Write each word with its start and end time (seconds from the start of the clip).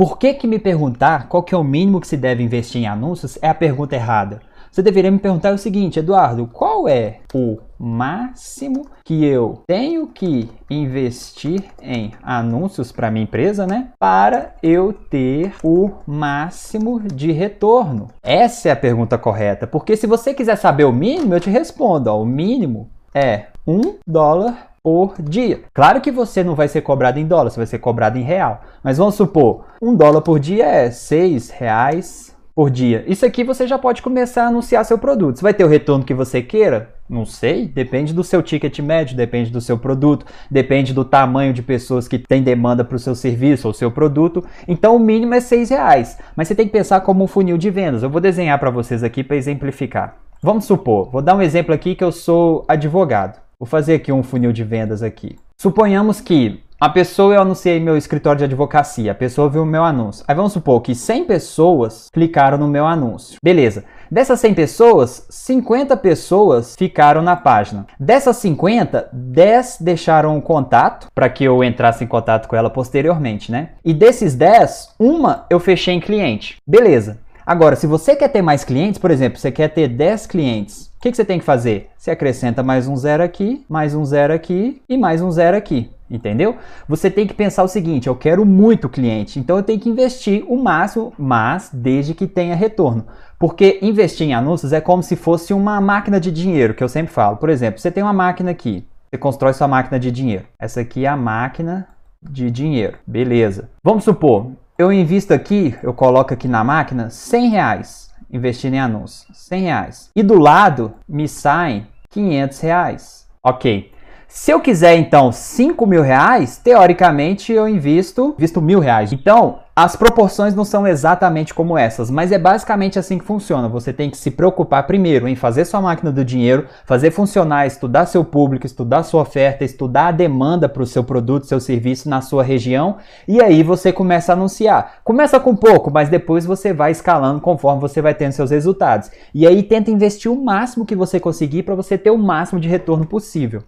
Por 0.00 0.16
que 0.16 0.32
que 0.32 0.46
me 0.46 0.58
perguntar 0.58 1.28
qual 1.28 1.42
que 1.42 1.54
é 1.54 1.58
o 1.58 1.62
mínimo 1.62 2.00
que 2.00 2.06
se 2.06 2.16
deve 2.16 2.42
investir 2.42 2.80
em 2.80 2.86
anúncios 2.86 3.38
é 3.42 3.50
a 3.50 3.54
pergunta 3.54 3.94
errada? 3.94 4.40
Você 4.72 4.80
deveria 4.80 5.10
me 5.10 5.18
perguntar 5.18 5.52
o 5.52 5.58
seguinte, 5.58 5.98
Eduardo, 5.98 6.46
qual 6.46 6.88
é 6.88 7.18
o 7.34 7.58
máximo 7.78 8.86
que 9.04 9.22
eu 9.22 9.62
tenho 9.66 10.06
que 10.06 10.48
investir 10.70 11.64
em 11.82 12.12
anúncios 12.22 12.90
para 12.90 13.10
minha 13.10 13.24
empresa, 13.24 13.66
né? 13.66 13.88
Para 13.98 14.54
eu 14.62 14.94
ter 14.94 15.52
o 15.62 15.90
máximo 16.06 16.98
de 17.00 17.30
retorno. 17.30 18.08
Essa 18.22 18.70
é 18.70 18.72
a 18.72 18.76
pergunta 18.76 19.18
correta, 19.18 19.66
porque 19.66 19.98
se 19.98 20.06
você 20.06 20.32
quiser 20.32 20.56
saber 20.56 20.84
o 20.84 20.92
mínimo, 20.92 21.34
eu 21.34 21.40
te 21.40 21.50
respondo, 21.50 22.08
ó, 22.08 22.22
o 22.22 22.24
mínimo 22.24 22.88
é 23.14 23.48
um 23.66 23.96
dólar 24.06 24.69
por 24.82 25.14
dia. 25.20 25.62
Claro 25.72 26.00
que 26.00 26.10
você 26.10 26.42
não 26.42 26.54
vai 26.54 26.68
ser 26.68 26.80
cobrado 26.80 27.18
em 27.18 27.26
dólar, 27.26 27.50
você 27.50 27.58
vai 27.58 27.66
ser 27.66 27.78
cobrado 27.78 28.18
em 28.18 28.22
real. 28.22 28.62
Mas 28.82 28.98
vamos 28.98 29.14
supor, 29.14 29.64
um 29.80 29.94
dólar 29.94 30.22
por 30.22 30.38
dia 30.38 30.66
é 30.66 30.90
seis 30.90 31.50
reais 31.50 32.34
por 32.54 32.70
dia. 32.70 33.04
Isso 33.06 33.24
aqui 33.24 33.44
você 33.44 33.66
já 33.66 33.78
pode 33.78 34.02
começar 34.02 34.44
a 34.44 34.48
anunciar 34.48 34.84
seu 34.84 34.98
produto. 34.98 35.36
Você 35.36 35.42
vai 35.42 35.54
ter 35.54 35.64
o 35.64 35.68
retorno 35.68 36.04
que 36.04 36.14
você 36.14 36.42
queira? 36.42 36.94
Não 37.08 37.24
sei, 37.24 37.66
depende 37.66 38.12
do 38.12 38.22
seu 38.22 38.42
ticket 38.42 38.78
médio, 38.80 39.16
depende 39.16 39.50
do 39.50 39.60
seu 39.60 39.78
produto, 39.78 40.26
depende 40.50 40.94
do 40.94 41.04
tamanho 41.04 41.52
de 41.52 41.62
pessoas 41.62 42.06
que 42.06 42.18
tem 42.18 42.42
demanda 42.42 42.84
para 42.84 42.96
o 42.96 43.00
seu 43.00 43.14
serviço 43.14 43.66
ou 43.66 43.74
seu 43.74 43.90
produto. 43.90 44.44
Então 44.68 44.94
o 44.94 44.98
mínimo 44.98 45.34
é 45.34 45.40
seis 45.40 45.70
reais, 45.70 46.18
mas 46.36 46.48
você 46.48 46.54
tem 46.54 46.66
que 46.66 46.72
pensar 46.72 47.00
como 47.00 47.24
um 47.24 47.26
funil 47.26 47.58
de 47.58 47.70
vendas. 47.70 48.02
Eu 48.02 48.10
vou 48.10 48.20
desenhar 48.20 48.58
para 48.58 48.70
vocês 48.70 49.02
aqui 49.02 49.24
para 49.24 49.36
exemplificar. 49.36 50.16
Vamos 50.42 50.64
supor, 50.64 51.10
vou 51.10 51.20
dar 51.20 51.34
um 51.34 51.42
exemplo 51.42 51.74
aqui 51.74 51.94
que 51.94 52.04
eu 52.04 52.12
sou 52.12 52.64
advogado. 52.68 53.40
Vou 53.60 53.66
fazer 53.66 53.96
aqui 53.96 54.10
um 54.10 54.22
funil 54.22 54.52
de 54.52 54.64
vendas 54.64 55.02
aqui. 55.02 55.36
Suponhamos 55.58 56.18
que 56.18 56.62
a 56.80 56.88
pessoa, 56.88 57.34
eu 57.34 57.42
anunciei 57.42 57.78
meu 57.78 57.94
escritório 57.94 58.38
de 58.38 58.44
advocacia, 58.44 59.12
a 59.12 59.14
pessoa 59.14 59.50
viu 59.50 59.64
o 59.64 59.66
meu 59.66 59.84
anúncio. 59.84 60.24
Aí 60.26 60.34
vamos 60.34 60.54
supor 60.54 60.80
que 60.80 60.94
100 60.94 61.26
pessoas 61.26 62.08
clicaram 62.10 62.56
no 62.56 62.66
meu 62.66 62.86
anúncio. 62.86 63.36
Beleza. 63.44 63.84
Dessas 64.10 64.40
100 64.40 64.54
pessoas, 64.54 65.26
50 65.28 65.94
pessoas 65.98 66.74
ficaram 66.74 67.20
na 67.20 67.36
página. 67.36 67.86
Dessas 68.00 68.38
50, 68.38 69.10
10 69.12 69.76
deixaram 69.82 70.38
o 70.38 70.42
contato 70.42 71.08
para 71.14 71.28
que 71.28 71.44
eu 71.44 71.62
entrasse 71.62 72.02
em 72.02 72.06
contato 72.06 72.48
com 72.48 72.56
ela 72.56 72.70
posteriormente, 72.70 73.52
né? 73.52 73.72
E 73.84 73.92
desses 73.92 74.34
10, 74.34 74.94
uma 74.98 75.44
eu 75.50 75.60
fechei 75.60 75.92
em 75.92 76.00
cliente. 76.00 76.56
Beleza. 76.66 77.18
Agora, 77.50 77.74
se 77.74 77.84
você 77.84 78.14
quer 78.14 78.28
ter 78.28 78.42
mais 78.42 78.62
clientes, 78.62 78.96
por 78.96 79.10
exemplo, 79.10 79.36
você 79.36 79.50
quer 79.50 79.66
ter 79.66 79.88
10 79.88 80.24
clientes, 80.28 80.86
o 80.96 81.00
que, 81.00 81.10
que 81.10 81.16
você 81.16 81.24
tem 81.24 81.40
que 81.40 81.44
fazer? 81.44 81.90
Você 81.98 82.12
acrescenta 82.12 82.62
mais 82.62 82.86
um 82.86 82.94
zero 82.96 83.24
aqui, 83.24 83.64
mais 83.68 83.92
um 83.92 84.04
zero 84.04 84.32
aqui 84.32 84.80
e 84.88 84.96
mais 84.96 85.20
um 85.20 85.32
zero 85.32 85.56
aqui. 85.56 85.90
Entendeu? 86.08 86.58
Você 86.88 87.10
tem 87.10 87.26
que 87.26 87.34
pensar 87.34 87.64
o 87.64 87.68
seguinte: 87.68 88.06
eu 88.06 88.14
quero 88.14 88.46
muito 88.46 88.88
cliente, 88.88 89.40
então 89.40 89.56
eu 89.56 89.64
tenho 89.64 89.80
que 89.80 89.88
investir 89.88 90.44
o 90.46 90.62
máximo, 90.62 91.12
mas 91.18 91.70
desde 91.72 92.14
que 92.14 92.28
tenha 92.28 92.54
retorno. 92.54 93.04
Porque 93.36 93.80
investir 93.82 94.28
em 94.28 94.32
anúncios 94.32 94.72
é 94.72 94.80
como 94.80 95.02
se 95.02 95.16
fosse 95.16 95.52
uma 95.52 95.80
máquina 95.80 96.20
de 96.20 96.30
dinheiro, 96.30 96.72
que 96.72 96.84
eu 96.84 96.88
sempre 96.88 97.12
falo. 97.12 97.36
Por 97.36 97.48
exemplo, 97.48 97.80
você 97.80 97.90
tem 97.90 98.04
uma 98.04 98.12
máquina 98.12 98.52
aqui, 98.52 98.86
você 99.10 99.18
constrói 99.18 99.54
sua 99.54 99.66
máquina 99.66 99.98
de 99.98 100.12
dinheiro. 100.12 100.44
Essa 100.56 100.82
aqui 100.82 101.04
é 101.04 101.08
a 101.08 101.16
máquina 101.16 101.88
de 102.22 102.48
dinheiro. 102.48 102.96
Beleza. 103.04 103.68
Vamos 103.82 104.04
supor, 104.04 104.52
eu 104.80 104.90
invisto 104.90 105.34
aqui, 105.34 105.76
eu 105.82 105.92
coloco 105.92 106.32
aqui 106.32 106.48
na 106.48 106.64
máquina 106.64 107.10
100 107.10 107.50
reais 107.50 108.10
investindo 108.32 108.74
em 108.74 108.80
anúncios. 108.80 109.26
100 109.36 109.62
reais. 109.62 110.10
E 110.16 110.22
do 110.22 110.38
lado 110.38 110.94
me 111.06 111.28
saem 111.28 111.86
500 112.08 112.60
reais. 112.60 113.28
Ok. 113.42 113.92
Se 114.32 114.52
eu 114.52 114.60
quiser 114.60 114.94
então 114.94 115.32
5 115.32 115.84
mil 115.84 116.02
reais, 116.02 116.56
teoricamente 116.56 117.52
eu 117.52 117.68
invisto, 117.68 118.32
visto 118.38 118.62
mil 118.62 118.78
reais. 118.78 119.12
Então, 119.12 119.58
as 119.74 119.96
proporções 119.96 120.54
não 120.54 120.64
são 120.64 120.86
exatamente 120.86 121.52
como 121.52 121.76
essas, 121.76 122.08
mas 122.12 122.30
é 122.30 122.38
basicamente 122.38 122.96
assim 122.96 123.18
que 123.18 123.24
funciona. 123.24 123.68
Você 123.68 123.92
tem 123.92 124.08
que 124.08 124.16
se 124.16 124.30
preocupar 124.30 124.86
primeiro 124.86 125.26
em 125.26 125.34
fazer 125.34 125.64
sua 125.64 125.80
máquina 125.80 126.12
do 126.12 126.24
dinheiro, 126.24 126.68
fazer 126.84 127.10
funcionar, 127.10 127.66
estudar 127.66 128.06
seu 128.06 128.24
público, 128.24 128.66
estudar 128.66 129.02
sua 129.02 129.22
oferta, 129.22 129.64
estudar 129.64 130.06
a 130.06 130.12
demanda 130.12 130.68
para 130.68 130.84
o 130.84 130.86
seu 130.86 131.02
produto, 131.02 131.46
seu 131.46 131.58
serviço 131.58 132.08
na 132.08 132.20
sua 132.20 132.44
região, 132.44 132.98
e 133.26 133.42
aí 133.42 133.64
você 133.64 133.92
começa 133.92 134.30
a 134.32 134.36
anunciar. 134.36 135.00
Começa 135.02 135.40
com 135.40 135.56
pouco, 135.56 135.90
mas 135.90 136.08
depois 136.08 136.46
você 136.46 136.72
vai 136.72 136.92
escalando 136.92 137.40
conforme 137.40 137.80
você 137.80 138.00
vai 138.00 138.14
tendo 138.14 138.30
seus 138.30 138.52
resultados. 138.52 139.10
E 139.34 139.44
aí 139.44 139.60
tenta 139.64 139.90
investir 139.90 140.30
o 140.30 140.40
máximo 140.40 140.86
que 140.86 140.94
você 140.94 141.18
conseguir 141.18 141.64
para 141.64 141.74
você 141.74 141.98
ter 141.98 142.12
o 142.12 142.16
máximo 142.16 142.60
de 142.60 142.68
retorno 142.68 143.04
possível. 143.04 143.64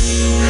Yeah. 0.00 0.47